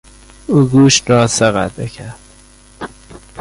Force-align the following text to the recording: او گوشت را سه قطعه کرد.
او 0.47 0.63
گوشت 0.65 1.09
را 1.11 1.27
سه 1.27 1.45
قطعه 1.51 1.87
کرد. 1.87 2.15